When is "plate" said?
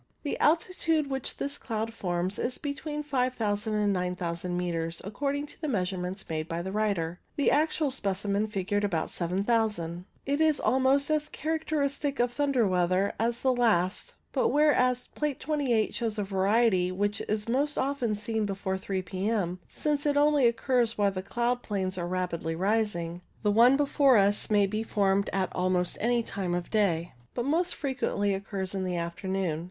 15.05-15.39